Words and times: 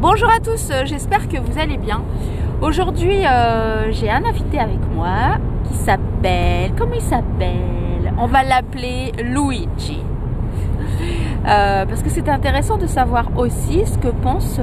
Bonjour 0.00 0.30
à 0.30 0.38
tous, 0.38 0.70
euh, 0.70 0.84
j'espère 0.84 1.26
que 1.26 1.38
vous 1.38 1.58
allez 1.58 1.76
bien. 1.76 2.04
Aujourd'hui, 2.62 3.26
euh, 3.26 3.90
j'ai 3.90 4.08
un 4.08 4.24
invité 4.24 4.60
avec 4.60 4.78
moi 4.94 5.38
qui 5.64 5.74
s'appelle. 5.74 6.70
Comment 6.78 6.94
il 6.94 7.00
s'appelle? 7.00 8.12
On 8.16 8.26
va 8.26 8.44
l'appeler 8.44 9.10
Luigi. 9.20 9.98
Euh, 11.48 11.84
parce 11.84 12.04
que 12.04 12.10
c'est 12.10 12.28
intéressant 12.28 12.76
de 12.78 12.86
savoir 12.86 13.36
aussi 13.36 13.84
ce 13.86 13.98
que 13.98 14.06
pensent 14.06 14.60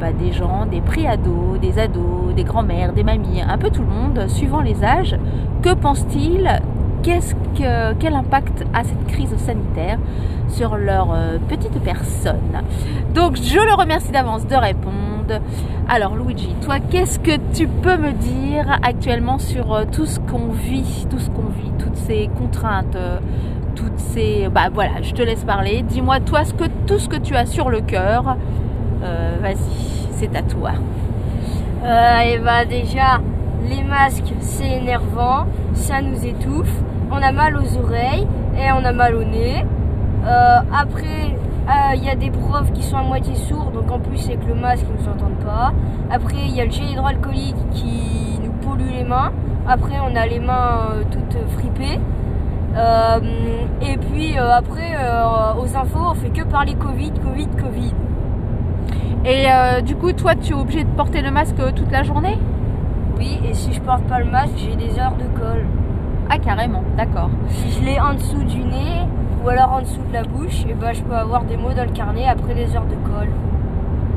bah, 0.00 0.10
des 0.12 0.32
gens, 0.32 0.66
des 0.66 0.80
pré-ados, 0.80 1.60
des 1.60 1.78
ados, 1.78 2.34
des 2.34 2.42
grands-mères, 2.42 2.92
des 2.92 3.04
mamies, 3.04 3.40
un 3.40 3.58
peu 3.58 3.70
tout 3.70 3.82
le 3.82 3.88
monde, 3.88 4.28
suivant 4.28 4.62
les 4.62 4.82
âges. 4.82 5.16
Que 5.62 5.74
que, 7.04 7.94
Quel 7.94 8.14
impact 8.14 8.64
a 8.74 8.82
cette 8.82 9.06
crise 9.06 9.36
sanitaire 9.36 9.98
sur 10.48 10.76
leur 10.76 11.14
petite 11.48 11.78
personne? 11.82 12.62
Donc 13.14 13.36
je 13.36 13.58
le 13.58 13.74
remercie 13.74 14.10
d'avance 14.10 14.46
de 14.46 14.54
répondre. 14.54 15.40
Alors 15.88 16.16
Luigi, 16.16 16.54
toi, 16.62 16.76
qu'est-ce 16.80 17.18
que 17.18 17.32
tu 17.52 17.66
peux 17.66 17.96
me 17.96 18.12
dire 18.12 18.78
actuellement 18.82 19.38
sur 19.38 19.74
euh, 19.74 19.84
tout 19.90 20.06
ce 20.06 20.18
qu'on 20.20 20.48
vit, 20.48 21.06
tout 21.10 21.18
ce 21.18 21.28
qu'on 21.28 21.48
vit, 21.48 21.72
toutes 21.78 21.96
ces 21.96 22.30
contraintes 22.38 22.96
euh, 22.96 23.18
toutes 23.74 23.98
ces... 23.98 24.48
Bah 24.48 24.68
voilà, 24.72 25.02
je 25.02 25.12
te 25.12 25.22
laisse 25.22 25.44
parler. 25.44 25.82
Dis-moi 25.82 26.20
toi 26.20 26.42
tout 26.86 26.98
ce 26.98 27.08
que 27.08 27.16
tu 27.16 27.34
as 27.34 27.46
sur 27.46 27.70
le 27.70 27.80
cœur. 27.80 28.36
Euh, 29.02 29.36
Vas-y, 29.40 30.08
c'est 30.12 30.34
à 30.36 30.42
toi. 30.42 30.72
Euh, 31.84 32.20
et 32.20 32.38
bah 32.38 32.64
déjà, 32.64 33.20
les 33.68 33.82
masques, 33.82 34.32
c'est 34.40 34.78
énervant, 34.78 35.46
ça 35.74 36.00
nous 36.00 36.24
étouffe, 36.24 36.72
on 37.10 37.16
a 37.16 37.32
mal 37.32 37.56
aux 37.56 37.76
oreilles 37.78 38.26
et 38.56 38.70
on 38.72 38.84
a 38.84 38.92
mal 38.92 39.16
au 39.16 39.24
nez. 39.24 39.64
Après, 40.72 41.34
il 41.94 42.04
y 42.04 42.08
a 42.08 42.14
des 42.14 42.30
profs 42.30 42.72
qui 42.72 42.82
sont 42.82 42.96
à 42.96 43.02
moitié 43.02 43.34
sourds, 43.34 43.70
donc 43.72 43.90
en 43.90 43.98
plus 43.98 44.26
avec 44.26 44.46
le 44.46 44.54
masque, 44.54 44.84
ils 44.88 44.94
ne 44.94 45.02
nous 45.02 45.08
entendent 45.08 45.44
pas. 45.44 45.72
Après, 46.10 46.36
il 46.46 46.56
y 46.56 46.60
a 46.60 46.64
le 46.64 46.70
gel 46.70 46.90
hydroalcoolique 46.90 47.70
qui 47.70 48.40
nous 48.42 48.52
pollue 48.52 48.90
les 48.90 49.04
mains. 49.04 49.32
Après, 49.66 49.94
on 50.00 50.16
a 50.16 50.26
les 50.26 50.40
mains 50.40 50.90
euh, 50.90 51.04
toutes 51.10 51.38
fripées. 51.56 52.00
Euh, 52.74 53.20
et 53.80 53.96
puis 53.98 54.38
euh, 54.38 54.50
après, 54.56 54.96
euh, 54.98 55.54
aux 55.60 55.76
infos, 55.76 56.10
on 56.10 56.14
fait 56.14 56.30
que 56.30 56.42
parler 56.42 56.74
Covid, 56.74 57.12
Covid, 57.12 57.48
Covid. 57.48 57.94
Et 59.24 59.44
euh, 59.46 59.80
du 59.82 59.94
coup, 59.94 60.12
toi, 60.12 60.34
tu 60.34 60.52
es 60.52 60.56
obligé 60.56 60.82
de 60.82 60.88
porter 60.90 61.22
le 61.22 61.30
masque 61.30 61.60
euh, 61.60 61.70
toute 61.70 61.92
la 61.92 62.02
journée? 62.02 62.38
Oui, 63.18 63.38
et 63.48 63.54
si 63.54 63.72
je 63.72 63.80
porte 63.80 64.02
pas 64.04 64.18
le 64.18 64.24
masque, 64.24 64.54
j'ai 64.56 64.74
des 64.74 64.98
heures 64.98 65.16
de 65.16 65.38
colle. 65.38 65.66
Ah, 66.28 66.38
carrément, 66.38 66.82
d'accord. 66.96 67.30
Si 67.48 67.70
je 67.70 67.84
l'ai 67.84 68.00
en 68.00 68.14
dessous 68.14 68.42
du 68.42 68.64
nez 68.64 69.06
ou 69.42 69.48
alors 69.48 69.72
en 69.72 69.80
dessous 69.80 70.00
de 70.08 70.12
la 70.12 70.22
bouche, 70.22 70.64
et 70.68 70.74
ben 70.74 70.92
je 70.92 71.02
peux 71.02 71.14
avoir 71.14 71.44
des 71.44 71.56
mots 71.56 71.72
dans 71.74 71.84
le 71.84 71.90
carnet 71.90 72.26
après 72.28 72.54
les 72.54 72.74
heures 72.76 72.86
de 72.86 72.94
colle. 73.10 73.30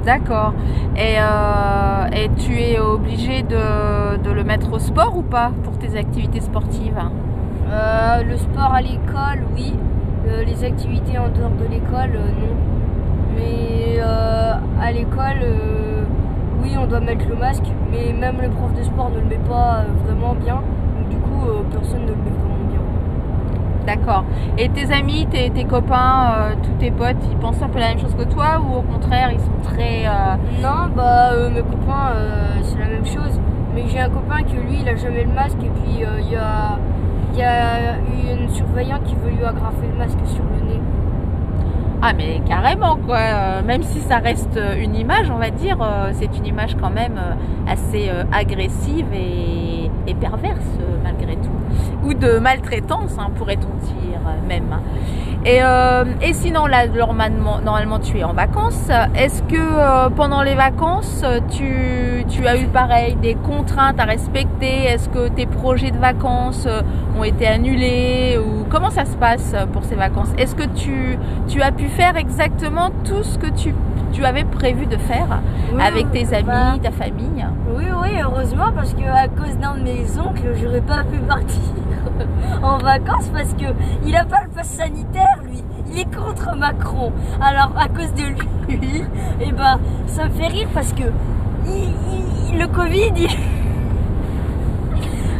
D'accord. 0.05 0.53
Et, 0.95 1.15
euh, 1.19 2.05
et 2.13 2.29
tu 2.37 2.59
es 2.59 2.79
obligé 2.79 3.41
de, 3.41 4.17
de 4.17 4.31
le 4.31 4.43
mettre 4.43 4.71
au 4.71 4.77
sport 4.79 5.17
ou 5.17 5.23
pas 5.23 5.51
pour 5.63 5.79
tes 5.79 5.97
activités 5.97 6.41
sportives? 6.41 6.99
Euh, 7.71 8.23
le 8.23 8.37
sport 8.37 8.71
à 8.71 8.81
l'école, 8.81 9.41
oui. 9.55 9.73
Euh, 10.27 10.43
les 10.43 10.63
activités 10.63 11.17
en 11.17 11.29
dehors 11.29 11.55
de 11.59 11.65
l'école, 11.71 12.19
non. 12.39 12.55
Mais 13.35 13.99
à 13.99 14.91
l'école, 14.91 15.41
oui, 16.61 16.75
on 16.79 16.85
doit 16.85 16.99
mettre 16.99 17.27
le 17.27 17.35
masque, 17.35 17.65
mais 17.91 18.13
même 18.13 18.35
le 18.41 18.49
prof 18.49 18.73
de 18.77 18.83
sport 18.83 19.09
ne 19.09 19.19
le 19.19 19.25
met 19.25 19.41
pas 19.49 19.85
vraiment 20.05 20.35
bien. 20.35 20.55
Donc 20.55 21.09
du 21.09 21.17
coup, 21.17 21.47
personne 21.71 22.01
ne 22.03 22.09
le 22.09 22.15
met. 22.15 22.44
D'accord. 23.85 24.23
Et 24.57 24.69
tes 24.69 24.91
amis, 24.91 25.27
tes, 25.29 25.49
tes 25.51 25.65
copains, 25.65 26.33
euh, 26.37 26.55
tous 26.63 26.73
tes 26.79 26.91
potes, 26.91 27.17
ils 27.29 27.37
pensent 27.37 27.61
un 27.61 27.67
peu 27.69 27.79
la 27.79 27.89
même 27.89 27.99
chose 27.99 28.15
que 28.15 28.23
toi 28.23 28.59
ou 28.59 28.77
au 28.79 28.81
contraire, 28.81 29.29
ils 29.31 29.39
sont 29.39 29.59
très... 29.63 30.05
euh, 30.07 30.35
Non, 30.61 30.89
bah 30.95 31.31
euh, 31.33 31.49
mes 31.51 31.61
copains, 31.61 32.13
c'est 32.63 32.79
la 32.79 32.87
même 32.87 33.05
chose. 33.05 33.39
Mais 33.75 33.83
j'ai 33.87 33.99
un 33.99 34.09
copain 34.09 34.41
que 34.41 34.53
lui, 34.55 34.79
il 34.81 34.89
a 34.89 34.95
jamais 34.95 35.23
le 35.23 35.33
masque 35.33 35.57
et 35.61 35.69
puis 35.69 35.99
il 35.99 36.31
y 36.31 36.35
a 36.35 36.77
il 37.33 37.39
y 37.39 37.43
a 37.43 37.97
une 38.33 38.47
surveillante 38.49 39.03
qui 39.03 39.15
veut 39.15 39.29
lui 39.31 39.43
agrafer 39.43 39.87
le 39.91 39.97
masque 39.97 40.17
sur 40.25 40.43
le 40.43 40.65
nez. 40.73 40.79
Ah 42.01 42.13
mais 42.15 42.39
carrément 42.47 42.95
quoi, 43.05 43.17
Euh, 43.17 43.61
même 43.61 43.83
si 43.83 43.99
ça 43.99 44.17
reste 44.19 44.57
une 44.79 44.95
image, 44.95 45.29
on 45.29 45.37
va 45.37 45.49
dire, 45.49 45.77
euh, 45.81 46.11
c'est 46.13 46.37
une 46.37 46.45
image 46.45 46.75
quand 46.81 46.91
même 46.91 47.17
euh, 47.17 47.71
assez 47.71 48.09
agressive 48.31 49.07
et, 49.13 49.89
et 50.07 50.13
perverse 50.15 50.69
malgré 51.03 51.35
tout. 51.35 51.54
Ou 52.05 52.13
de 52.13 52.37
maltraitance, 52.37 53.17
hein, 53.17 53.31
pourrait-on 53.35 53.75
dire 53.83 54.19
euh, 54.27 54.47
même. 54.47 54.77
Et, 55.43 55.59
euh, 55.61 56.05
et 56.21 56.33
sinon 56.33 56.67
là, 56.67 56.87
normalement, 56.87 57.59
normalement 57.63 57.99
tu 57.99 58.19
es 58.19 58.23
en 58.23 58.33
vacances. 58.33 58.89
Est-ce 59.15 59.41
que 59.43 59.55
euh, 59.55 60.09
pendant 60.09 60.41
les 60.43 60.55
vacances, 60.55 61.23
tu, 61.49 62.23
tu 62.29 62.47
as 62.47 62.57
eu 62.57 62.65
pareil 62.67 63.15
des 63.15 63.33
contraintes 63.35 63.99
à 63.99 64.05
respecter? 64.05 64.85
Est-ce 64.85 65.09
que 65.09 65.29
tes 65.29 65.45
projets 65.47 65.91
de 65.91 65.97
vacances 65.97 66.67
ont 67.19 67.23
été 67.23 67.47
annulés 67.47 68.39
ou 68.39 68.65
comment 68.69 68.89
ça 68.91 69.05
se 69.05 69.15
passe 69.17 69.55
pour 69.73 69.83
ces 69.83 69.95
vacances? 69.95 70.29
Est-ce 70.37 70.55
que 70.55 70.67
tu, 70.75 71.17
tu 71.47 71.61
as 71.61 71.71
pu 71.71 71.87
faire 71.89 72.17
exactement 72.17 72.89
tout 73.03 73.23
ce 73.23 73.37
que 73.37 73.47
tu, 73.47 73.73
tu 74.13 74.25
avais 74.25 74.45
prévu 74.45 74.85
de 74.87 74.97
faire 74.97 75.41
Oui, 75.73 75.81
avec 75.81 76.11
tes 76.11 76.33
amis, 76.35 76.45
bah, 76.47 76.73
ta 76.81 76.91
famille? 76.91 77.45
Oui, 77.75 77.85
oui, 78.01 78.09
heureusement, 78.23 78.71
parce 78.75 78.93
que 78.93 79.03
à 79.03 79.27
cause 79.27 79.57
d'un 79.57 79.75
de 79.75 79.83
mes 79.83 80.05
oncles, 80.19 80.55
j'aurais 80.59 80.81
pas 80.81 81.03
pu 81.03 81.19
partir 81.19 81.61
en 82.63 82.77
vacances 82.77 83.29
parce 83.29 83.53
que 83.53 83.65
il 84.05 84.15
a 84.15 84.25
pas 84.25 84.43
le 84.43 84.49
pass 84.49 84.67
sanitaire, 84.67 85.39
lui. 85.43 85.63
Il 85.91 85.99
est 85.99 86.15
contre 86.15 86.55
Macron. 86.55 87.11
Alors, 87.41 87.71
à 87.77 87.87
cause 87.87 88.13
de 88.13 88.23
lui, 88.23 89.03
et 89.41 89.51
ben, 89.51 89.79
ça 90.07 90.25
me 90.25 90.29
fait 90.31 90.47
rire 90.47 90.67
parce 90.73 90.93
que 90.93 91.03
le 92.57 92.67
Covid, 92.67 93.11
il, 93.15 93.29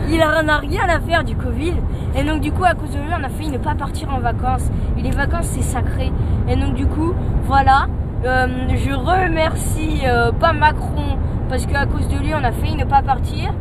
il 0.14 0.22
a 0.22 0.58
rien 0.60 0.88
à 0.88 1.00
faire 1.00 1.24
du 1.24 1.36
Covid. 1.36 1.74
Et 2.18 2.24
donc, 2.24 2.40
du 2.42 2.52
coup, 2.52 2.64
à 2.64 2.74
cause 2.74 2.92
de 2.92 2.98
lui, 2.98 3.10
on 3.12 3.24
a 3.24 3.30
failli 3.30 3.50
ne 3.50 3.58
pas 3.58 3.76
partir 3.76 4.14
en 4.14 4.20
vacances. 4.20 4.70
Et 4.98 5.02
les 5.02 5.12
vacances, 5.12 5.48
c'est 5.48 5.62
sacré. 5.62 6.12
Et 6.48 6.56
donc, 6.56 6.76
du 6.76 6.86
coup, 6.86 7.14
voilà. 7.44 7.88
Euh, 8.26 8.48
je 8.70 8.92
remercie 8.92 10.02
euh, 10.06 10.32
pas 10.32 10.54
Macron 10.54 11.18
parce 11.50 11.66
qu'à 11.66 11.86
cause 11.86 12.08
de 12.08 12.18
lui, 12.18 12.34
on 12.34 12.44
a 12.44 12.52
failli 12.52 12.76
ne 12.76 12.86
pas 12.86 13.02
partir. 13.02 13.54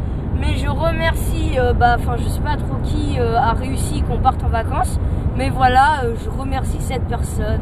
Mais 0.47 0.57
je 0.57 0.69
remercie, 0.69 1.59
euh, 1.59 1.73
bah, 1.73 1.97
enfin, 1.99 2.17
je 2.19 2.29
sais 2.29 2.41
pas 2.41 2.57
trop 2.57 2.77
qui 2.83 3.19
euh, 3.19 3.39
a 3.39 3.53
réussi 3.53 4.03
qu'on 4.03 4.19
parte 4.19 4.43
en 4.45 4.49
vacances. 4.49 4.99
Mais 5.37 5.49
voilà, 5.51 6.03
euh, 6.05 6.15
je 6.23 6.31
remercie 6.31 6.81
cette 6.81 7.05
personne. 7.05 7.61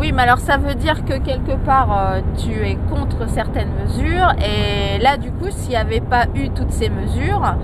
Oui, 0.00 0.12
mais 0.12 0.22
alors 0.22 0.38
ça 0.38 0.56
veut 0.56 0.74
dire 0.74 1.04
que 1.04 1.18
quelque 1.18 1.54
part 1.54 2.14
tu 2.38 2.50
es 2.66 2.76
contre 2.90 3.28
certaines 3.28 3.68
mesures 3.84 4.32
et 4.42 4.98
là 4.98 5.18
du 5.18 5.30
coup 5.30 5.50
s'il 5.50 5.68
n'y 5.68 5.76
avait 5.76 6.00
pas 6.00 6.24
eu 6.34 6.48
toutes 6.48 6.72
ces 6.72 6.88
mesures, 6.88 7.54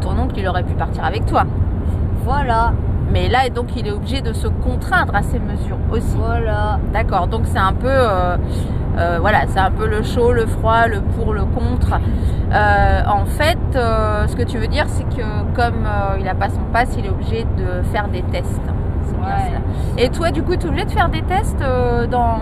ton 0.00 0.16
oncle 0.18 0.38
il 0.38 0.46
aurait 0.48 0.62
pu 0.62 0.74
partir 0.74 1.04
avec 1.04 1.26
toi. 1.26 1.44
Voilà, 2.24 2.72
Mais 3.12 3.28
là 3.28 3.48
donc 3.50 3.76
il 3.76 3.86
est 3.88 3.90
obligé 3.90 4.20
de 4.22 4.32
se 4.32 4.46
contraindre 4.46 5.14
à 5.16 5.22
ces 5.22 5.40
mesures 5.40 5.78
aussi. 5.90 6.16
voilà. 6.16 6.78
D'accord, 6.92 7.26
donc 7.26 7.42
c'est 7.44 7.58
un 7.58 7.72
peu 7.74 7.88
euh, 7.88 8.36
euh, 8.98 9.18
voilà, 9.20 9.46
c'est 9.48 9.58
un 9.60 9.70
peu 9.70 9.86
le 9.86 10.02
chaud, 10.02 10.32
le 10.32 10.46
froid, 10.46 10.86
le 10.86 11.00
pour, 11.00 11.32
le 11.32 11.44
contre. 11.44 11.98
Euh, 12.52 13.00
en 13.06 13.24
fait, 13.26 13.58
euh, 13.76 14.26
ce 14.26 14.34
que 14.36 14.42
tu 14.42 14.58
veux 14.58 14.66
dire 14.68 14.84
c'est 14.88 15.04
que 15.04 15.22
comme 15.54 15.86
il 16.18 16.24
n'a 16.24 16.34
pas 16.34 16.48
son 16.48 16.62
passe, 16.72 16.94
il 16.98 17.06
est 17.06 17.10
obligé 17.10 17.44
de 17.56 17.82
faire 17.92 18.08
des 18.08 18.22
tests. 18.22 18.60
C'est 19.04 19.16
bien 19.16 19.26
Ouais. 19.26 19.48
cela. 19.48 20.04
Et 20.04 20.08
toi, 20.10 20.30
du 20.30 20.42
coup, 20.42 20.56
tu 20.56 20.66
es 20.66 20.68
obligé 20.68 20.84
de 20.86 20.90
faire 20.90 21.08
des 21.08 21.22
tests 21.22 21.62
dans... 22.10 22.38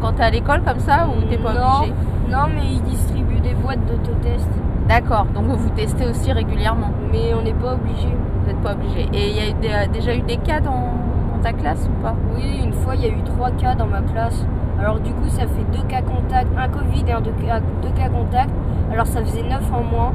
quand 0.00 0.12
tu 0.12 0.20
es 0.20 0.24
à 0.24 0.30
l'école 0.30 0.62
comme 0.62 0.78
ça 0.80 1.06
ou 1.08 1.22
t'es 1.28 1.38
pas 1.38 1.52
Non. 1.54 1.76
obligé? 1.78 1.94
Non, 2.30 2.46
mais 2.54 2.64
ils 2.74 2.82
distribuent 2.82 3.40
des 3.40 3.54
boîtes 3.54 3.84
d'autotest. 3.86 4.48
D'accord, 4.88 5.26
donc 5.34 5.44
vous 5.46 5.70
testez 5.70 6.06
aussi 6.06 6.32
régulièrement? 6.32 6.90
Mais 7.12 7.32
on 7.38 7.42
n'est 7.42 7.52
pas 7.54 7.74
obligé. 7.74 8.08
Vous 8.40 8.46
n'êtes 8.46 8.60
pas 8.60 8.72
obligé. 8.72 9.08
Et 9.12 9.30
il 9.30 9.36
y 9.36 9.40
a 9.40 9.48
eu 9.50 9.54
des- 9.54 9.92
déjà 9.98 10.14
eu 10.14 10.22
des 10.22 10.36
cas 10.36 10.60
dans, 10.60 10.94
dans 11.32 11.42
ta 11.42 11.52
classe 11.52 11.88
ou 11.88 12.02
pas? 12.02 12.14
Oui, 12.34 12.60
une 12.64 12.72
fois, 12.72 12.94
il 12.96 13.02
y 13.02 13.06
a 13.06 13.08
eu 13.08 13.22
trois 13.24 13.50
cas 13.52 13.74
dans 13.74 13.86
ma 13.86 14.00
classe. 14.02 14.44
Alors 14.80 14.98
du 15.00 15.12
coup, 15.12 15.28
ça 15.28 15.42
fait 15.42 15.64
deux 15.76 15.82
cas 15.88 16.00
contacts, 16.02 16.48
un 16.56 16.68
Covid 16.68 17.04
et 17.06 17.12
un 17.12 17.20
deux 17.20 17.32
cas, 17.46 17.60
deux 17.82 17.90
cas 17.90 18.08
contacts. 18.08 18.50
Alors 18.92 19.06
ça 19.06 19.20
faisait 19.22 19.42
neuf 19.42 19.62
en 19.72 19.82
moins. 19.82 20.12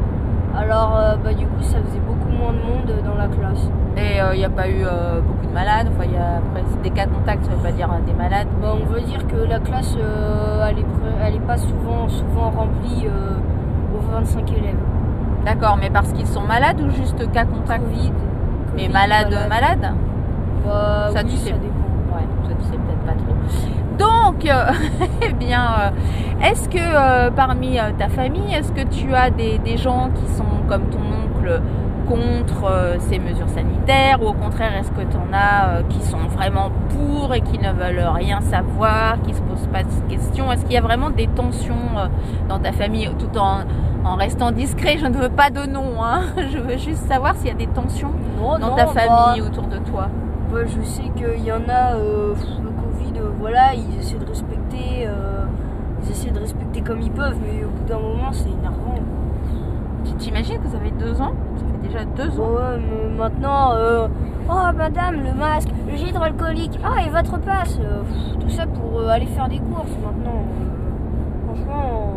Alors 0.58 0.96
euh, 0.98 1.16
bah 1.24 1.34
du 1.34 1.46
coup, 1.46 1.62
ça 1.62 1.78
faisait 1.86 2.00
beaucoup 2.00 2.30
moins 2.30 2.52
de 2.54 2.58
monde 2.58 2.92
dans 3.06 3.16
la 3.16 3.28
classe. 3.28 3.70
Et 3.98 4.20
il 4.34 4.40
n'y 4.40 4.46
a 4.46 4.50
pas 4.50 4.68
eu 4.68 4.84
euh, 4.84 5.22
beaucoup 5.22 5.46
de 5.46 5.54
malades? 5.54 5.88
Enfin, 5.94 6.04
il 6.06 6.14
y 6.14 6.18
a 6.18 6.38
après, 6.38 6.64
des 6.84 6.90
cas 6.90 7.06
de 7.06 7.12
contact, 7.12 7.46
ça 7.46 7.52
veut 7.52 7.62
pas 7.64 7.72
dire 7.72 7.90
euh, 7.92 8.06
des 8.06 8.14
malades. 8.14 8.48
Bah, 8.62 8.74
on 8.74 8.86
veut 8.92 9.02
dire 9.02 9.26
que 9.28 9.36
la 9.48 9.60
classe, 9.60 9.96
euh, 10.00 10.68
elle, 10.70 10.80
est 10.80 10.84
pré- 10.84 11.16
elle 11.28 11.36
est 11.36 11.40
pas 11.48 11.58
souvent, 11.58 12.10
souvent 12.10 12.50
remplie 12.50 13.06
euh, 13.08 13.38
aux 13.96 14.02
25 14.12 14.52
élèves. 14.52 14.76
D'accord, 15.46 15.78
mais 15.80 15.90
parce 15.90 16.12
qu'ils 16.12 16.28
sont 16.28 16.42
malades 16.42 16.82
ou 16.82 16.90
juste 16.90 17.32
cas 17.32 17.46
contact? 17.46 17.84
Covid. 17.86 18.12
Mais 18.76 18.88
malades, 18.90 19.32
malade. 19.32 19.50
malades? 19.50 19.94
Bah, 20.66 21.10
Ça, 21.14 21.20
oui, 21.24 21.30
tu 21.30 21.38
sais. 21.38 21.50
ça 21.52 21.56
dépend. 21.58 22.16
Ouais, 22.18 22.26
ça 22.50 22.54
tu 22.56 22.64
sais 22.66 22.78
peut-être 22.78 23.06
pas 23.06 23.14
trop. 23.14 23.85
Donc, 23.98 24.46
euh, 24.46 24.72
eh 25.22 25.34
bien, 25.34 25.64
euh, 25.80 26.46
est-ce 26.46 26.68
que 26.70 26.78
euh, 26.80 27.32
parmi 27.32 27.78
ta 27.98 28.10
famille, 28.10 28.54
est-ce 28.54 28.72
que 28.72 28.82
tu 28.88 29.14
as 29.14 29.30
des, 29.30 29.58
des 29.60 29.78
gens 29.78 30.10
qui 30.14 30.32
sont 30.34 30.44
comme 30.68 30.90
ton 30.90 31.00
oncle 31.00 31.62
contre 32.08 32.66
euh, 32.70 32.98
ces 33.00 33.18
mesures 33.18 33.50
sanitaires 33.50 34.22
ou 34.22 34.28
au 34.28 34.34
contraire 34.34 34.72
est-ce 34.80 34.92
que 34.92 35.02
tu 35.02 35.18
en 35.18 35.34
as 35.34 35.70
euh, 35.70 35.82
qui 35.90 36.00
sont 36.04 36.20
vraiment 36.36 36.70
pour 36.90 37.34
et 37.34 37.42
qui 37.42 37.58
ne 37.58 37.72
veulent 37.72 38.08
rien 38.14 38.42
savoir, 38.42 39.16
qui 39.26 39.34
se 39.34 39.42
posent 39.42 39.68
pas 39.74 39.82
de 39.84 39.90
questions? 40.14 40.52
Est-ce 40.52 40.64
qu'il 40.66 40.74
y 40.74 40.78
a 40.78 40.82
vraiment 40.82 41.10
des 41.10 41.28
tensions 41.28 41.74
dans 42.48 42.60
ta 42.60 42.72
famille 42.74 43.10
tout 43.18 43.36
en, 43.40 43.62
en 44.04 44.16
restant 44.16 44.52
discret? 44.52 44.98
Je 45.00 45.08
ne 45.08 45.16
veux 45.18 45.30
pas 45.30 45.50
de 45.50 45.66
nom, 45.66 46.04
hein. 46.04 46.22
je 46.52 46.58
veux 46.60 46.78
juste 46.78 47.08
savoir 47.08 47.36
s'il 47.38 47.48
y 47.48 47.52
a 47.52 47.56
des 47.56 47.68
tensions 47.68 48.12
Non, 48.40 48.60
dans 48.60 48.70
non, 48.70 48.76
ta 48.76 48.86
bah, 48.86 48.92
famille 48.94 49.42
autour 49.42 49.64
de 49.64 49.78
toi. 49.78 50.08
bah, 50.54 50.60
je 50.66 50.86
sais 50.86 51.10
qu'il 51.16 51.44
y 51.44 51.52
en 51.52 51.68
a, 51.70 51.96
voilà, 53.40 53.74
ils 53.74 54.00
essaient 54.00 54.18
de 54.18 54.26
respecter, 54.26 55.06
euh, 55.08 55.46
ils 56.04 56.12
essaient 56.12 56.32
de 56.32 56.40
respecter 56.40 56.82
comme 56.82 57.02
ils 57.02 57.12
peuvent, 57.12 57.38
mais 57.42 57.64
au 57.64 57.70
bout 57.70 57.86
d'un 57.88 58.00
moment, 58.00 58.32
c'est 58.32 58.50
énervant. 58.50 59.00
Tu 60.06 60.14
t'imagines 60.14 60.60
que 60.60 60.68
ça 60.70 60.80
fait 60.80 60.92
deux 60.92 61.22
ans? 61.22 61.34
Ça 61.58 61.66
fait 61.66 61.88
déjà 61.88 62.06
deux 62.06 62.40
ans. 62.40 62.50
Ouais, 62.50 62.80
mais 62.80 63.18
maintenant, 63.18 63.72
euh, 63.74 64.08
oh 64.50 64.78
madame, 64.78 65.16
le 65.24 65.34
masque, 65.34 65.70
le 65.90 65.98
gel 65.98 66.10
hydroalcoolique, 66.10 66.80
ah 66.84 67.02
et 67.06 67.10
votre 67.10 67.40
passe, 67.40 67.80
euh, 67.82 68.02
pff, 68.04 68.40
tout 68.40 68.50
ça 68.50 68.66
pour 68.68 69.10
aller 69.10 69.26
faire 69.26 69.50
des 69.50 69.60
courses 69.60 69.96
maintenant. 70.04 70.44
franchement, 71.48 72.14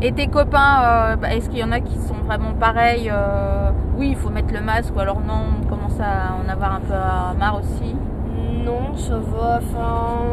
Et 0.00 0.12
tes 0.12 0.26
copains, 0.28 0.82
euh, 0.82 1.16
bah, 1.16 1.34
est-ce 1.34 1.48
qu'il 1.48 1.58
y 1.58 1.64
en 1.64 1.72
a 1.72 1.80
qui 1.80 1.96
sont 1.98 2.14
vraiment 2.26 2.52
pareils 2.58 3.10
euh, 3.12 3.70
Oui, 3.96 4.10
il 4.10 4.16
faut 4.16 4.30
mettre 4.30 4.52
le 4.52 4.60
masque 4.60 4.94
ou 4.96 5.00
alors 5.00 5.20
non, 5.20 5.44
on 5.62 5.66
commence 5.68 5.98
à 6.00 6.34
en 6.44 6.48
avoir 6.48 6.74
un 6.74 6.80
peu 6.80 6.92
euh, 6.94 7.38
marre 7.38 7.58
aussi? 7.58 7.94
Non, 8.64 8.96
ça 8.96 9.16
va. 9.18 9.58
Enfin, 9.58 10.24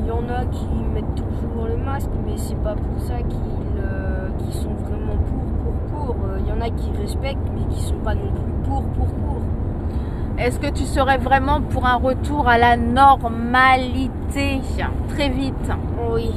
il 0.00 0.06
y 0.06 0.10
en 0.10 0.28
a 0.28 0.44
qui 0.46 0.68
mettent 0.94 1.14
toujours 1.14 1.66
le 1.66 1.76
masque, 1.76 2.10
mais 2.26 2.36
c'est 2.36 2.60
pas 2.62 2.74
pour 2.74 3.00
ça 3.00 3.18
qu'ils 3.18 3.82
euh, 3.82 4.28
sont 4.50 4.74
vraiment 4.84 5.16
pour, 5.26 5.42
pour, 5.62 6.14
pour. 6.14 6.16
Euh, 6.26 6.38
Il 6.40 6.48
y 6.48 6.52
en 6.52 6.60
a 6.60 6.70
qui 6.70 6.90
respectent, 7.00 7.50
mais 7.54 7.74
qui 7.74 7.82
sont 7.82 7.98
pas 8.04 8.14
non 8.14 8.30
plus 8.32 8.52
pour, 8.68 8.82
pour, 8.82 9.06
pour. 9.06 9.38
Est-ce 10.38 10.60
que 10.60 10.68
tu 10.68 10.84
serais 10.84 11.18
vraiment 11.18 11.60
pour 11.60 11.84
un 11.86 11.96
retour 11.96 12.48
à 12.48 12.58
la 12.58 12.76
normalité? 12.76 14.60
Très 15.08 15.28
vite 15.30 15.70
Oui. 16.12 16.30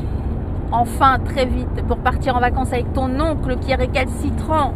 Enfin, 0.72 1.20
très 1.20 1.46
vite, 1.46 1.84
pour 1.88 1.98
partir 1.98 2.36
en 2.38 2.40
vacances 2.40 2.72
avec 2.74 2.94
ton 2.94 3.20
oncle 3.20 3.58
qui 3.58 3.72
est 3.72 3.76
récalcitrant. 3.76 4.74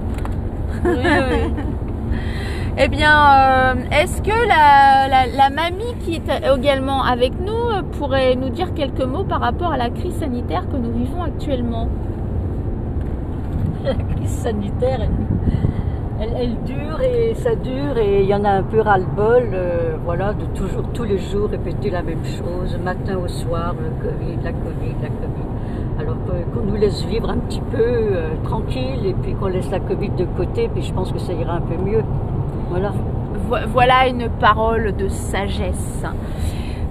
Oui, 0.84 0.92
oui. 0.94 1.54
Eh 2.78 2.90
bien, 2.90 3.08
euh, 3.10 3.74
est-ce 3.90 4.22
que 4.22 4.48
la, 4.48 5.50
mamie 5.50 5.96
qui 6.02 6.16
est 6.16 6.56
également 6.58 7.04
avec 7.04 7.32
nous 7.40 7.54
euh, 7.54 7.82
pourrait 7.98 8.36
nous 8.36 8.50
dire 8.50 8.74
quelques 8.74 9.06
mots 9.06 9.24
par 9.24 9.40
rapport 9.40 9.72
à 9.72 9.78
la 9.78 9.90
crise 9.90 10.16
sanitaire 10.16 10.68
que 10.68 10.76
nous 10.76 10.92
vivons 10.92 11.24
actuellement? 11.24 11.88
La 13.86 13.94
crise 13.94 14.30
sanitaire, 14.30 15.08
elle, 16.20 16.58
dure 16.66 17.00
et 17.02 17.34
ça 17.36 17.56
dure 17.56 17.98
et 17.98 18.24
il 18.24 18.28
y 18.28 18.36
en 18.36 18.44
a 18.44 18.50
un 18.50 18.64
peu 18.64 18.82
ras-le-bol, 18.82 19.52
euh, 19.54 19.96
voilà, 20.04 20.34
de 20.34 20.44
toujours, 20.54 20.84
tous 20.94 21.04
les 21.06 21.20
jours 21.20 21.50
répéter 21.50 21.90
la 21.90 22.04
même 22.04 22.26
chose, 22.26 22.78
matin 22.84 23.18
au 23.24 23.30
soir, 23.30 23.74
le 23.82 23.90
Covid, 24.06 24.36
la 24.44 24.52
Covid, 24.52 24.96
la 25.02 25.08
Covid. 25.08 25.48
Alors 25.98 26.18
qu'on 26.54 26.66
nous 26.70 26.76
laisse 26.76 27.06
vivre 27.06 27.30
un 27.30 27.38
petit 27.38 27.62
peu 27.72 28.18
tranquille 28.44 29.06
et 29.06 29.14
puis 29.14 29.34
qu'on 29.34 29.48
laisse 29.48 29.72
la 29.72 29.80
Covid 29.80 30.10
de 30.10 30.26
côté, 30.26 30.68
puis 30.68 30.84
je 30.84 30.92
pense 30.92 31.14
que 31.14 31.20
ça 31.20 31.32
ira 31.32 31.54
un 31.54 31.62
peu 31.62 31.78
mieux. 31.82 32.04
Voilà. 32.70 32.92
Vo- 33.50 33.68
Voilà 33.72 34.08
une 34.08 34.30
parole 34.40 34.96
de 34.96 35.08
sagesse. 35.08 36.04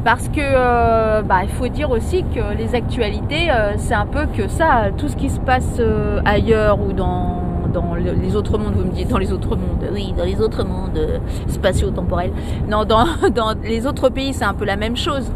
Parce 0.04 0.28
que 0.28 0.40
euh, 0.40 1.22
bah, 1.22 1.40
il 1.44 1.48
faut 1.48 1.68
dire 1.68 1.90
aussi 1.90 2.24
que 2.34 2.54
les 2.58 2.74
actualités, 2.74 3.50
euh, 3.50 3.72
c'est 3.78 3.94
un 3.94 4.04
peu 4.06 4.26
que 4.26 4.48
ça, 4.48 4.90
tout 4.98 5.08
ce 5.08 5.16
qui 5.16 5.30
se 5.30 5.40
passe 5.40 5.78
euh, 5.80 6.20
ailleurs 6.26 6.78
ou 6.78 6.92
dans, 6.92 7.40
dans 7.72 7.94
le- 7.94 8.12
les 8.12 8.36
autres 8.36 8.58
mondes, 8.58 8.74
vous 8.74 8.84
me 8.84 8.92
dites 8.92 9.08
dans 9.08 9.16
les 9.18 9.32
autres 9.32 9.56
mondes, 9.56 9.88
oui, 9.94 10.12
dans 10.16 10.24
les 10.24 10.40
autres 10.42 10.62
mondes 10.62 11.00
spatio-temporels. 11.48 12.32
Non, 12.68 12.84
dans, 12.84 13.06
dans 13.34 13.54
les 13.62 13.86
autres 13.86 14.10
pays, 14.10 14.34
c'est 14.34 14.44
un 14.44 14.52
peu 14.54 14.66
la 14.66 14.76
même 14.76 14.96
chose. 14.96 15.32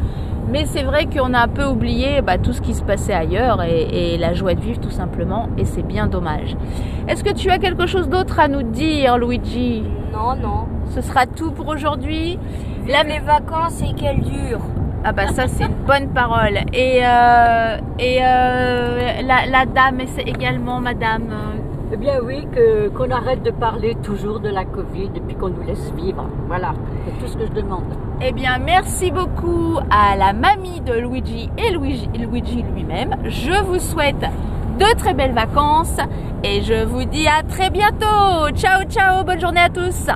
Mais 0.51 0.65
c'est 0.65 0.83
vrai 0.83 1.07
qu'on 1.07 1.35
a 1.35 1.41
un 1.41 1.49
peu 1.49 1.65
oublié 1.65 2.23
bah, 2.23 2.39
tout 2.39 2.53
ce 2.53 2.61
qui 2.63 2.73
se 2.75 2.83
passait 2.83 3.13
ailleurs 3.13 3.63
et, 3.63 4.15
et 4.15 4.19
la 4.19 4.33
joie 4.33 4.55
de 4.55 4.61
vivre 4.61 4.81
tout 4.81 4.91
simplement, 4.91 5.49
et 5.59 5.65
c'est 5.65 5.83
bien 5.83 6.07
dommage. 6.07 6.57
Est-ce 7.07 7.23
que 7.23 7.33
tu 7.33 7.51
as 7.51 7.59
quelque 7.59 7.87
chose 7.87 8.09
d'autre 8.09 8.41
à 8.41 8.49
nous 8.49 8.63
dire, 8.63 9.19
Luigi? 9.19 9.83
Non, 10.13 10.35
non. 10.37 10.67
ce 10.95 11.01
sera 11.03 11.27
tout 11.27 11.51
pour 11.53 11.69
aujourd'hui. 11.69 12.39
Vive 12.85 13.07
les 13.07 13.19
vacances 13.21 13.83
et 13.83 13.93
qu'elles 13.95 14.21
durent. 14.23 14.65
Ah 15.05 15.13
bah 15.13 15.29
ça 15.29 15.47
c'est 15.47 15.65
une 15.65 15.85
bonne 15.87 16.09
parole. 16.09 16.59
Et, 16.73 17.01
euh, 17.05 17.77
et 17.99 18.19
euh, 18.21 19.23
la, 19.23 19.47
la 19.47 19.67
dame 19.67 20.01
c'est 20.07 20.23
également 20.23 20.81
madame. 20.81 21.29
Eh 21.91 21.97
bien 21.97 22.21
oui, 22.23 22.47
qu'on 22.95 23.11
arrête 23.11 23.43
de 23.43 23.51
parler 23.51 23.95
toujours 24.03 24.41
de 24.41 24.51
la 24.51 24.65
Covid 24.65 25.11
et 25.15 25.21
puis 25.21 25.37
qu'on 25.37 25.49
nous 25.49 25.63
laisse 25.63 25.91
vivre. 25.97 26.27
Voilà, 26.47 26.75
c'est 27.07 27.19
tout 27.19 27.33
ce 27.33 27.37
que 27.39 27.47
je 27.47 27.53
demande. 27.53 27.85
Eh 28.21 28.33
bien 28.33 28.59
merci 28.59 29.11
beaucoup 29.11 29.79
à 29.91 30.17
la 30.17 30.33
mamie 30.33 30.81
de 30.81 30.93
Luigi 30.93 31.49
et 31.57 31.71
Luigi, 31.71 32.09
Luigi 32.19 32.63
lui-même. 32.75 33.17
Je 33.25 33.65
vous 33.65 33.79
souhaite 33.79 34.21
de 34.79 34.97
très 34.99 35.15
belles 35.15 35.35
vacances 35.35 35.97
et 36.45 36.63
je 36.63 36.85
vous 36.85 37.05
dis 37.05 37.27
à 37.27 37.43
très 37.43 37.71
bientôt. 37.71 38.51
Ciao 38.55 38.85
ciao, 38.85 39.25
bonne 39.25 39.41
journée 39.41 39.61
à 39.61 39.71
tous. 39.71 40.11